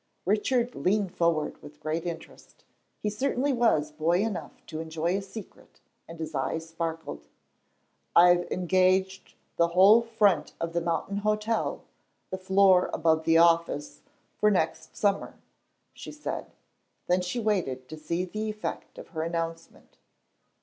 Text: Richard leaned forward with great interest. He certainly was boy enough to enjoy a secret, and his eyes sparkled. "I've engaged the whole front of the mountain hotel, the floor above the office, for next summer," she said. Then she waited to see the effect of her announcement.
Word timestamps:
Richard 0.25 0.73
leaned 0.73 1.15
forward 1.15 1.61
with 1.61 1.79
great 1.79 2.07
interest. 2.07 2.63
He 3.03 3.09
certainly 3.11 3.53
was 3.53 3.91
boy 3.91 4.23
enough 4.23 4.65
to 4.65 4.79
enjoy 4.79 5.15
a 5.15 5.21
secret, 5.21 5.79
and 6.07 6.19
his 6.19 6.33
eyes 6.33 6.67
sparkled. 6.67 7.27
"I've 8.15 8.51
engaged 8.51 9.35
the 9.57 9.67
whole 9.67 10.01
front 10.01 10.55
of 10.59 10.73
the 10.73 10.81
mountain 10.81 11.17
hotel, 11.17 11.83
the 12.31 12.39
floor 12.39 12.89
above 12.91 13.25
the 13.25 13.37
office, 13.37 14.01
for 14.39 14.49
next 14.49 14.97
summer," 14.97 15.37
she 15.93 16.11
said. 16.11 16.51
Then 17.05 17.21
she 17.21 17.39
waited 17.39 17.87
to 17.89 17.95
see 17.95 18.25
the 18.25 18.49
effect 18.49 18.97
of 18.97 19.09
her 19.09 19.21
announcement. 19.21 19.97